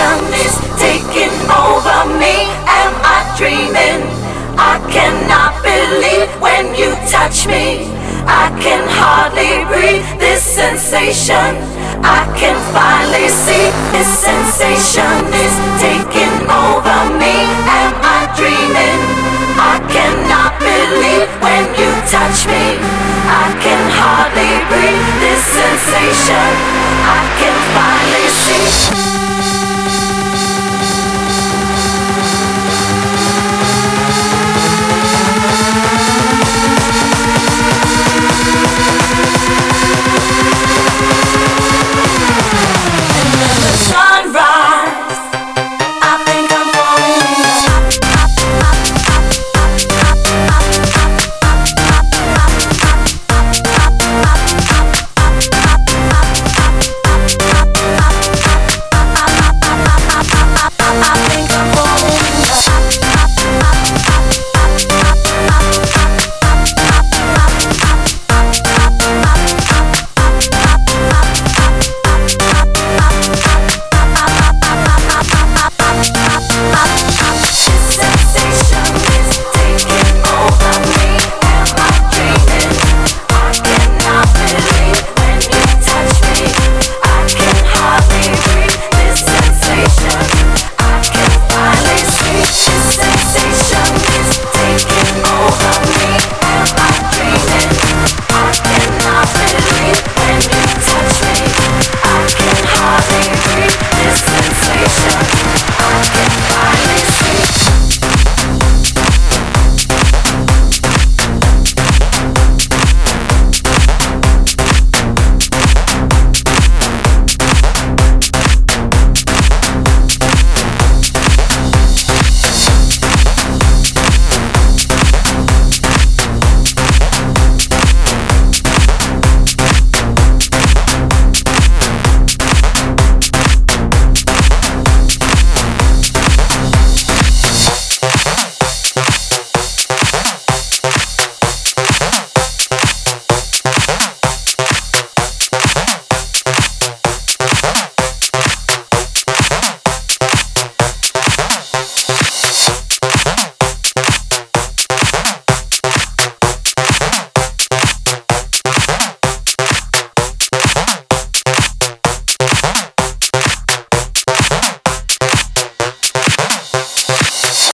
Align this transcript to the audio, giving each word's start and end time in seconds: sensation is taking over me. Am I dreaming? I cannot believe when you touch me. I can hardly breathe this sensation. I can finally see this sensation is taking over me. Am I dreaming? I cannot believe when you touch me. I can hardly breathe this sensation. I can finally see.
sensation 0.00 0.32
is 0.32 0.56
taking 0.80 1.34
over 1.52 2.00
me. 2.16 2.48
Am 2.64 2.92
I 3.04 3.20
dreaming? 3.36 4.00
I 4.56 4.80
cannot 4.88 5.60
believe 5.60 6.30
when 6.40 6.74
you 6.74 6.90
touch 7.08 7.46
me. 7.46 7.84
I 8.24 8.48
can 8.60 8.80
hardly 8.88 9.64
breathe 9.68 10.04
this 10.18 10.40
sensation. 10.42 11.52
I 12.00 12.24
can 12.36 12.56
finally 12.72 13.28
see 13.28 13.66
this 13.92 14.08
sensation 14.08 15.12
is 15.36 15.54
taking 15.84 16.36
over 16.48 17.00
me. 17.20 17.36
Am 17.68 17.92
I 18.00 18.20
dreaming? 18.36 19.00
I 19.60 19.76
cannot 19.92 20.52
believe 20.64 21.28
when 21.44 21.64
you 21.76 21.90
touch 22.08 22.48
me. 22.48 22.80
I 23.28 23.52
can 23.60 23.84
hardly 24.00 24.52
breathe 24.72 25.08
this 25.20 25.42
sensation. 25.44 26.48
I 27.04 27.20
can 27.36 27.56
finally 27.76 28.28
see. 28.28 28.69